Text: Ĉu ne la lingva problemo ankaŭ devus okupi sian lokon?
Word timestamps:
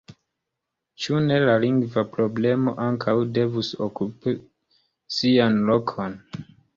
Ĉu 1.03 1.17
ne 1.25 1.35
la 1.41 1.53
lingva 1.63 2.03
problemo 2.15 2.73
ankaŭ 2.85 3.15
devus 3.35 3.69
okupi 3.89 4.33
sian 5.19 5.61
lokon? 5.69 6.17